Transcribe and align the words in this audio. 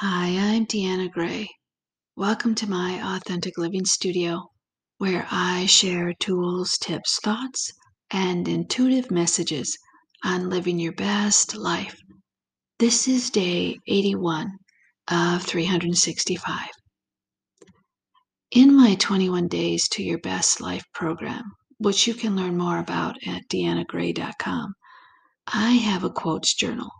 Hi, 0.00 0.28
I'm 0.28 0.64
Deanna 0.64 1.10
Gray. 1.10 1.48
Welcome 2.14 2.54
to 2.54 2.70
my 2.70 3.16
Authentic 3.16 3.58
Living 3.58 3.84
Studio, 3.84 4.48
where 4.98 5.26
I 5.28 5.66
share 5.66 6.12
tools, 6.20 6.78
tips, 6.80 7.18
thoughts, 7.18 7.72
and 8.08 8.46
intuitive 8.46 9.10
messages 9.10 9.76
on 10.22 10.50
living 10.50 10.78
your 10.78 10.92
best 10.92 11.56
life. 11.56 12.00
This 12.78 13.08
is 13.08 13.28
day 13.28 13.76
81 13.88 14.58
of 15.10 15.42
365. 15.42 16.68
In 18.52 18.76
my 18.76 18.94
21 18.94 19.48
Days 19.48 19.88
to 19.88 20.04
Your 20.04 20.18
Best 20.18 20.60
Life 20.60 20.84
program, 20.94 21.42
which 21.78 22.06
you 22.06 22.14
can 22.14 22.36
learn 22.36 22.56
more 22.56 22.78
about 22.78 23.16
at 23.26 23.48
deannagray.com, 23.48 24.74
I 25.48 25.72
have 25.72 26.04
a 26.04 26.10
quotes 26.10 26.54
journal 26.54 26.90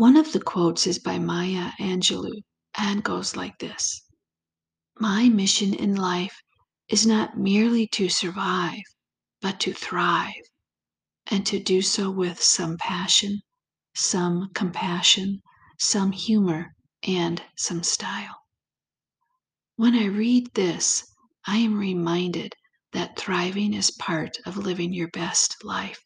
one 0.00 0.16
of 0.16 0.32
the 0.32 0.40
quotes 0.40 0.86
is 0.86 0.98
by 0.98 1.18
Maya 1.18 1.72
Angelou 1.78 2.40
and 2.78 3.04
goes 3.04 3.36
like 3.36 3.58
this 3.58 4.00
My 4.98 5.28
mission 5.28 5.74
in 5.74 5.94
life 5.94 6.40
is 6.88 7.06
not 7.06 7.36
merely 7.36 7.86
to 7.88 8.08
survive, 8.08 8.80
but 9.42 9.60
to 9.60 9.74
thrive, 9.74 10.48
and 11.26 11.44
to 11.44 11.62
do 11.62 11.82
so 11.82 12.10
with 12.10 12.42
some 12.42 12.78
passion, 12.78 13.42
some 13.94 14.48
compassion, 14.54 15.42
some 15.78 16.12
humor, 16.12 16.74
and 17.02 17.42
some 17.58 17.82
style. 17.82 18.38
When 19.76 19.94
I 19.94 20.06
read 20.06 20.48
this, 20.54 21.04
I 21.46 21.58
am 21.58 21.76
reminded 21.76 22.54
that 22.92 23.18
thriving 23.18 23.74
is 23.74 23.90
part 23.90 24.38
of 24.46 24.56
living 24.56 24.94
your 24.94 25.08
best 25.08 25.62
life, 25.62 26.00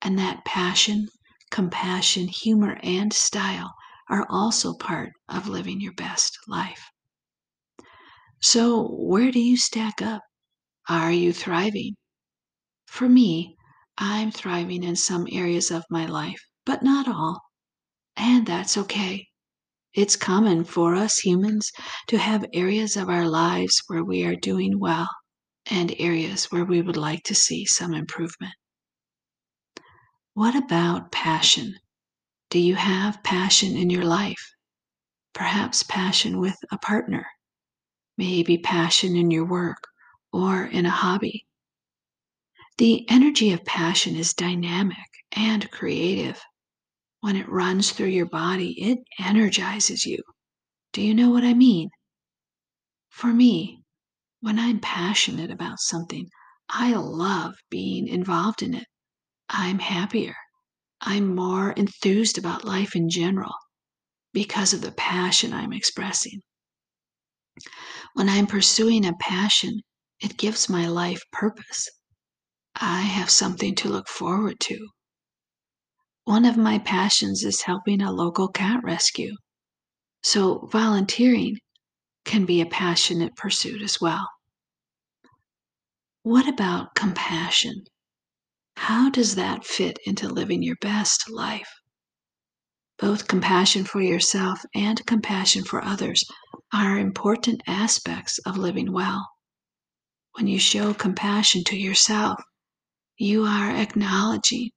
and 0.00 0.16
that 0.16 0.44
passion, 0.44 1.08
compassion, 1.50 2.28
humor, 2.28 2.78
and 2.82 3.12
style 3.12 3.74
are 4.08 4.26
also 4.28 4.74
part 4.74 5.12
of 5.28 5.48
living 5.48 5.80
your 5.80 5.92
best 5.94 6.38
life. 6.46 6.90
So, 8.40 8.88
where 8.88 9.30
do 9.30 9.40
you 9.40 9.56
stack 9.56 10.02
up? 10.02 10.22
Are 10.88 11.12
you 11.12 11.32
thriving? 11.32 11.96
For 12.86 13.08
me, 13.08 13.56
I'm 13.98 14.30
thriving 14.30 14.84
in 14.84 14.96
some 14.96 15.26
areas 15.30 15.70
of 15.70 15.84
my 15.90 16.06
life, 16.06 16.40
but 16.64 16.82
not 16.82 17.08
all. 17.08 17.40
And 18.16 18.46
that's 18.46 18.76
okay. 18.76 19.28
It's 19.94 20.16
common 20.16 20.64
for 20.64 20.94
us 20.94 21.18
humans 21.18 21.72
to 22.08 22.18
have 22.18 22.44
areas 22.52 22.96
of 22.96 23.08
our 23.08 23.26
lives 23.26 23.82
where 23.86 24.04
we 24.04 24.24
are 24.24 24.36
doing 24.36 24.78
well 24.78 25.08
and 25.64 25.94
areas 25.98 26.52
where 26.52 26.64
we 26.64 26.82
would 26.82 26.96
like 26.96 27.22
to 27.24 27.34
see 27.34 27.64
some 27.64 27.94
improvement. 27.94 28.52
What 30.36 30.54
about 30.54 31.12
passion? 31.12 31.76
Do 32.50 32.58
you 32.58 32.74
have 32.74 33.22
passion 33.22 33.74
in 33.74 33.88
your 33.88 34.04
life? 34.04 34.52
Perhaps 35.32 35.84
passion 35.84 36.38
with 36.38 36.58
a 36.70 36.76
partner, 36.76 37.26
maybe 38.18 38.58
passion 38.58 39.16
in 39.16 39.30
your 39.30 39.46
work 39.46 39.82
or 40.34 40.66
in 40.66 40.84
a 40.84 40.90
hobby. 40.90 41.46
The 42.76 43.08
energy 43.08 43.54
of 43.54 43.64
passion 43.64 44.14
is 44.14 44.34
dynamic 44.34 45.08
and 45.32 45.70
creative. 45.70 46.38
When 47.20 47.36
it 47.36 47.48
runs 47.48 47.92
through 47.92 48.08
your 48.08 48.28
body, 48.28 48.78
it 48.78 48.98
energizes 49.18 50.04
you. 50.04 50.22
Do 50.92 51.00
you 51.00 51.14
know 51.14 51.30
what 51.30 51.44
I 51.44 51.54
mean? 51.54 51.88
For 53.08 53.32
me, 53.32 53.80
when 54.40 54.58
I'm 54.58 54.80
passionate 54.80 55.50
about 55.50 55.80
something, 55.80 56.28
I 56.68 56.92
love 56.92 57.54
being 57.70 58.06
involved 58.06 58.60
in 58.60 58.74
it. 58.74 58.86
I'm 59.48 59.78
happier. 59.78 60.36
I'm 61.00 61.34
more 61.34 61.72
enthused 61.72 62.38
about 62.38 62.64
life 62.64 62.96
in 62.96 63.08
general 63.08 63.54
because 64.32 64.72
of 64.72 64.80
the 64.80 64.92
passion 64.92 65.52
I'm 65.52 65.72
expressing. 65.72 66.42
When 68.14 68.28
I'm 68.28 68.46
pursuing 68.46 69.06
a 69.06 69.12
passion, 69.20 69.80
it 70.20 70.36
gives 70.36 70.68
my 70.68 70.88
life 70.88 71.22
purpose. 71.32 71.88
I 72.74 73.02
have 73.02 73.30
something 73.30 73.74
to 73.76 73.88
look 73.88 74.08
forward 74.08 74.60
to. 74.60 74.88
One 76.24 76.44
of 76.44 76.56
my 76.56 76.78
passions 76.78 77.44
is 77.44 77.62
helping 77.62 78.02
a 78.02 78.12
local 78.12 78.48
cat 78.48 78.82
rescue. 78.82 79.36
So, 80.22 80.66
volunteering 80.72 81.58
can 82.24 82.44
be 82.44 82.60
a 82.60 82.66
passionate 82.66 83.36
pursuit 83.36 83.80
as 83.80 84.00
well. 84.00 84.28
What 86.22 86.48
about 86.48 86.94
compassion? 86.94 87.84
How 88.76 89.10
does 89.10 89.34
that 89.34 89.64
fit 89.64 89.98
into 90.06 90.28
living 90.28 90.62
your 90.62 90.76
best 90.80 91.28
life? 91.30 91.68
Both 92.98 93.28
compassion 93.28 93.84
for 93.84 94.00
yourself 94.00 94.60
and 94.74 95.04
compassion 95.06 95.64
for 95.64 95.84
others 95.84 96.24
are 96.72 96.98
important 96.98 97.62
aspects 97.66 98.38
of 98.46 98.56
living 98.56 98.92
well. 98.92 99.26
When 100.32 100.46
you 100.46 100.58
show 100.58 100.94
compassion 100.94 101.64
to 101.64 101.76
yourself, 101.76 102.40
you 103.18 103.44
are 103.44 103.70
acknowledging 103.70 104.70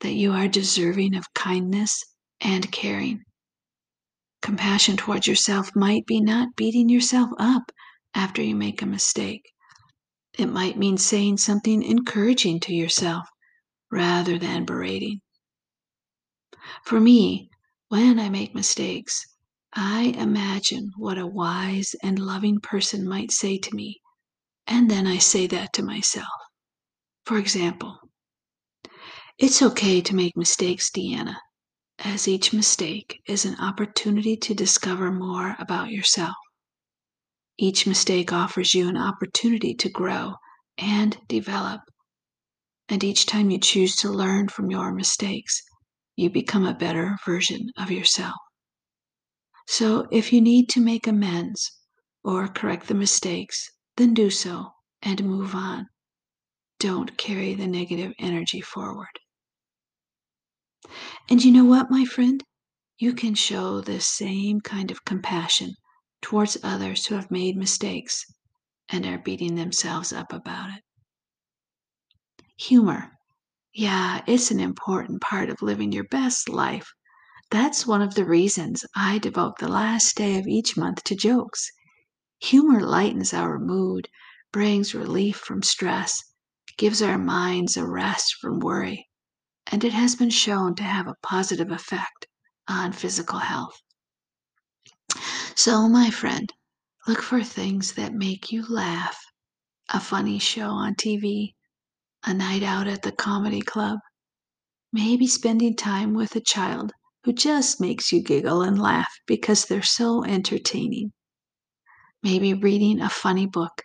that 0.00 0.12
you 0.12 0.32
are 0.32 0.48
deserving 0.48 1.14
of 1.14 1.32
kindness 1.34 2.02
and 2.40 2.70
caring. 2.70 3.22
Compassion 4.42 4.96
towards 4.96 5.26
yourself 5.26 5.70
might 5.74 6.06
be 6.06 6.20
not 6.20 6.54
beating 6.56 6.88
yourself 6.88 7.30
up 7.38 7.72
after 8.14 8.42
you 8.42 8.54
make 8.54 8.82
a 8.82 8.86
mistake. 8.86 9.42
It 10.38 10.46
might 10.46 10.78
mean 10.78 10.98
saying 10.98 11.38
something 11.38 11.82
encouraging 11.82 12.60
to 12.60 12.72
yourself 12.72 13.28
rather 13.90 14.38
than 14.38 14.64
berating. 14.64 15.20
For 16.84 17.00
me, 17.00 17.50
when 17.88 18.20
I 18.20 18.28
make 18.28 18.54
mistakes, 18.54 19.26
I 19.72 20.14
imagine 20.16 20.92
what 20.96 21.18
a 21.18 21.26
wise 21.26 21.96
and 22.04 22.20
loving 22.20 22.60
person 22.60 23.08
might 23.08 23.32
say 23.32 23.58
to 23.58 23.74
me, 23.74 24.00
and 24.66 24.88
then 24.88 25.08
I 25.08 25.18
say 25.18 25.48
that 25.48 25.72
to 25.72 25.82
myself. 25.82 26.28
For 27.24 27.36
example, 27.36 27.98
it's 29.38 29.60
okay 29.60 30.00
to 30.00 30.14
make 30.14 30.36
mistakes, 30.36 30.88
Deanna, 30.90 31.36
as 31.98 32.28
each 32.28 32.52
mistake 32.52 33.20
is 33.26 33.44
an 33.44 33.56
opportunity 33.56 34.36
to 34.36 34.54
discover 34.54 35.10
more 35.10 35.56
about 35.58 35.90
yourself. 35.90 36.36
Each 37.60 37.88
mistake 37.88 38.32
offers 38.32 38.72
you 38.72 38.88
an 38.88 38.96
opportunity 38.96 39.74
to 39.74 39.88
grow 39.88 40.34
and 40.78 41.18
develop. 41.26 41.80
And 42.88 43.02
each 43.02 43.26
time 43.26 43.50
you 43.50 43.58
choose 43.58 43.96
to 43.96 44.10
learn 44.10 44.48
from 44.48 44.70
your 44.70 44.92
mistakes, 44.92 45.60
you 46.14 46.30
become 46.30 46.64
a 46.64 46.72
better 46.72 47.18
version 47.26 47.70
of 47.76 47.90
yourself. 47.90 48.36
So 49.66 50.06
if 50.12 50.32
you 50.32 50.40
need 50.40 50.68
to 50.70 50.80
make 50.80 51.08
amends 51.08 51.72
or 52.22 52.46
correct 52.46 52.86
the 52.86 52.94
mistakes, 52.94 53.68
then 53.96 54.14
do 54.14 54.30
so 54.30 54.70
and 55.02 55.24
move 55.24 55.54
on. 55.54 55.88
Don't 56.78 57.18
carry 57.18 57.54
the 57.54 57.66
negative 57.66 58.12
energy 58.20 58.60
forward. 58.60 59.18
And 61.28 61.44
you 61.44 61.50
know 61.50 61.64
what, 61.64 61.90
my 61.90 62.04
friend? 62.04 62.42
You 62.98 63.14
can 63.14 63.34
show 63.34 63.80
this 63.80 64.06
same 64.06 64.60
kind 64.60 64.92
of 64.92 65.04
compassion 65.04 65.74
towards 66.22 66.56
others 66.62 67.06
who 67.06 67.14
have 67.14 67.30
made 67.30 67.56
mistakes 67.56 68.24
and 68.88 69.06
are 69.06 69.18
beating 69.18 69.54
themselves 69.54 70.12
up 70.12 70.32
about 70.32 70.70
it. 70.70 70.82
Humor 72.56 73.18
yeah, 73.74 74.22
it's 74.26 74.50
an 74.50 74.58
important 74.58 75.20
part 75.20 75.48
of 75.48 75.62
living 75.62 75.92
your 75.92 76.08
best 76.10 76.48
life. 76.48 76.90
That's 77.50 77.86
one 77.86 78.02
of 78.02 78.16
the 78.16 78.24
reasons 78.24 78.84
I 78.96 79.18
devote 79.18 79.58
the 79.58 79.68
last 79.68 80.16
day 80.16 80.36
of 80.36 80.48
each 80.48 80.76
month 80.76 81.04
to 81.04 81.14
jokes. 81.14 81.70
Humor 82.40 82.80
lightens 82.80 83.32
our 83.32 83.58
mood, 83.58 84.08
brings 84.52 84.96
relief 84.96 85.36
from 85.36 85.62
stress, 85.62 86.24
gives 86.76 87.00
our 87.00 87.18
minds 87.18 87.76
a 87.76 87.86
rest 87.86 88.34
from 88.40 88.58
worry, 88.58 89.08
and 89.66 89.84
it 89.84 89.92
has 89.92 90.16
been 90.16 90.30
shown 90.30 90.74
to 90.74 90.82
have 90.82 91.06
a 91.06 91.14
positive 91.22 91.70
effect 91.70 92.26
on 92.66 92.92
physical 92.92 93.38
health. 93.38 93.80
So, 95.58 95.88
my 95.88 96.08
friend, 96.08 96.52
look 97.08 97.20
for 97.20 97.42
things 97.42 97.94
that 97.94 98.14
make 98.14 98.52
you 98.52 98.64
laugh. 98.68 99.20
A 99.88 99.98
funny 99.98 100.38
show 100.38 100.70
on 100.70 100.94
TV, 100.94 101.56
a 102.22 102.32
night 102.32 102.62
out 102.62 102.86
at 102.86 103.02
the 103.02 103.10
comedy 103.10 103.60
club, 103.60 103.98
maybe 104.92 105.26
spending 105.26 105.74
time 105.74 106.14
with 106.14 106.36
a 106.36 106.40
child 106.40 106.92
who 107.24 107.32
just 107.32 107.80
makes 107.80 108.12
you 108.12 108.22
giggle 108.22 108.62
and 108.62 108.80
laugh 108.80 109.12
because 109.26 109.64
they're 109.64 109.82
so 109.82 110.24
entertaining. 110.24 111.12
Maybe 112.22 112.54
reading 112.54 113.00
a 113.00 113.10
funny 113.10 113.46
book. 113.46 113.82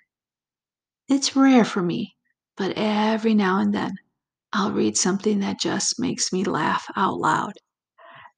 It's 1.08 1.36
rare 1.36 1.66
for 1.66 1.82
me, 1.82 2.16
but 2.56 2.74
every 2.78 3.34
now 3.34 3.58
and 3.58 3.74
then 3.74 3.96
I'll 4.54 4.74
read 4.74 4.96
something 4.96 5.40
that 5.40 5.60
just 5.60 6.00
makes 6.00 6.32
me 6.32 6.44
laugh 6.44 6.86
out 6.96 7.18
loud. 7.18 7.54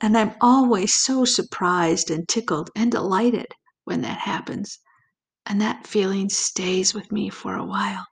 And 0.01 0.17
I'm 0.17 0.35
always 0.41 0.93
so 0.93 1.25
surprised 1.25 2.11
and 2.11 2.27
tickled 2.27 2.69
and 2.75 2.91
delighted 2.91 3.47
when 3.85 4.01
that 4.01 4.19
happens. 4.19 4.79
And 5.45 5.61
that 5.61 5.87
feeling 5.87 6.29
stays 6.29 6.93
with 6.93 7.11
me 7.11 7.29
for 7.29 7.55
a 7.55 7.65
while. 7.65 8.05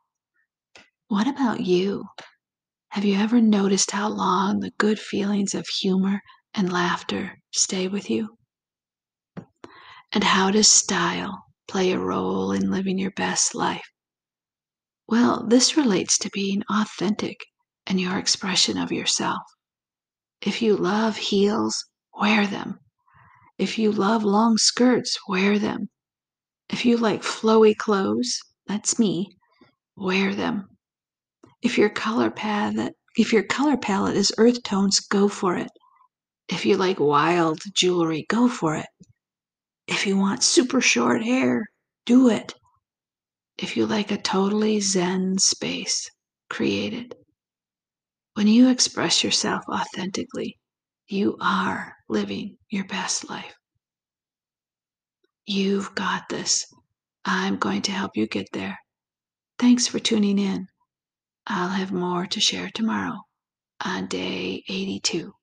What 1.08 1.28
about 1.28 1.62
you? 1.62 2.06
Have 2.90 3.06
you 3.06 3.16
ever 3.16 3.42
noticed 3.42 3.92
how 3.92 4.08
long 4.08 4.60
the 4.60 4.72
good 4.78 5.00
feelings 5.00 5.54
of 5.54 5.68
humor 5.68 6.22
and 6.54 6.72
laughter 6.72 7.40
stay 7.52 7.88
with 7.88 8.10
you? 8.10 8.38
And 10.12 10.24
how 10.24 10.52
does 10.52 10.68
style 10.68 11.44
play 11.68 11.92
a 11.92 12.00
role 12.00 12.52
in 12.52 12.70
living 12.70 13.00
your 13.00 13.12
best 13.12 13.56
life? 13.56 13.90
Well, 15.08 15.46
this 15.48 15.76
relates 15.76 16.18
to 16.20 16.30
being 16.32 16.64
authentic 16.70 17.38
and 17.86 18.00
your 18.00 18.18
expression 18.18 18.78
of 18.78 18.92
yourself. 18.92 19.42
If 20.46 20.62
you 20.62 20.76
love 20.76 21.16
heels, 21.16 21.86
wear 22.14 22.46
them. 22.46 22.80
If 23.58 23.78
you 23.78 23.94
love 23.94 24.24
long 24.24 24.58
skirts, 24.58 25.18
wear 25.28 25.58
them. 25.58 25.90
If 26.70 26.86
you 26.86 26.98
like 26.98 27.22
flowy 27.22 27.78
clothes, 27.78 28.40
that's 28.68 29.00
me, 29.00 29.38
wear 29.96 30.36
them. 30.36 30.68
If 31.62 31.78
your 31.78 31.90
color 31.90 32.30
palette, 32.30 32.96
if 33.16 33.32
your 33.32 33.44
color 33.44 33.78
palette 33.78 34.18
is 34.18 34.34
earth 34.38 34.64
tones, 34.64 35.00
go 35.00 35.30
for 35.30 35.56
it. 35.56 35.72
If 36.50 36.66
you 36.66 36.76
like 36.76 37.00
wild 37.00 37.62
jewelry, 37.74 38.26
go 38.28 38.50
for 38.50 38.76
it. 38.76 38.88
If 39.88 40.06
you 40.06 40.18
want 40.18 40.44
super 40.44 40.82
short 40.82 41.24
hair, 41.24 41.68
do 42.06 42.28
it. 42.28 42.54
If 43.58 43.78
you 43.78 43.86
like 43.86 44.12
a 44.12 44.18
totally 44.18 44.82
zen 44.82 45.38
space, 45.38 46.10
create 46.50 46.94
it. 46.94 47.23
When 48.36 48.48
you 48.48 48.70
express 48.70 49.24
yourself 49.24 49.64
authentically, 49.70 50.60
you 51.08 51.38
are 51.40 51.96
living 52.10 52.58
your 52.70 52.86
best 52.86 53.30
life. 53.30 53.56
You've 55.46 55.94
got 55.94 56.30
this. 56.30 56.66
I'm 57.26 57.58
going 57.58 57.84
to 57.84 57.92
help 57.92 58.16
you 58.16 58.26
get 58.28 58.48
there. 58.52 58.80
Thanks 59.60 59.88
for 59.88 60.00
tuning 60.00 60.40
in. 60.40 60.68
I'll 61.46 61.70
have 61.70 61.92
more 61.92 62.26
to 62.26 62.40
share 62.40 62.70
tomorrow 62.74 63.20
on 63.86 64.08
day 64.08 64.64
82. 64.68 65.34